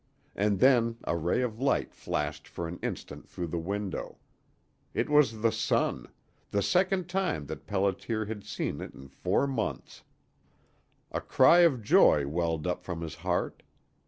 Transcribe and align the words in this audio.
And 0.35 0.59
then 0.59 0.97
a 1.03 1.15
ray 1.15 1.43
of 1.43 1.59
light 1.59 1.93
flashed 1.93 2.47
for 2.47 2.67
an 2.67 2.79
instant 2.81 3.29
through 3.29 3.45
the 3.45 3.59
window. 3.59 4.17
It 4.95 5.11
was 5.11 5.41
the 5.41 5.51
sun 5.51 6.07
the 6.49 6.63
second 6.63 7.07
time 7.07 7.45
that 7.45 7.67
Pelliter 7.67 8.25
had 8.27 8.43
seen 8.43 8.81
it 8.81 8.95
in 8.95 9.09
four 9.09 9.45
months. 9.45 10.01
A 11.11 11.21
cry 11.21 11.59
of 11.59 11.83
joy 11.83 12.25
welled 12.25 12.65
up 12.65 12.83
from 12.83 13.01
his 13.01 13.13
heart. 13.21 13.61